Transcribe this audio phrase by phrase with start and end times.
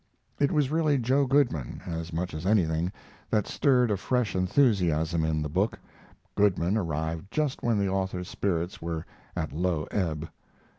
[0.39, 2.91] It was really Joe Goodman, as much as anything,
[3.29, 5.77] that stirred a fresh enthusiasm in the new book.
[6.33, 10.27] Goodman arrived just when the author's spirits were at low ebb.